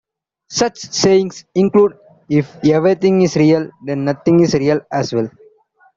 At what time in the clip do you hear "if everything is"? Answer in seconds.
2.27-3.35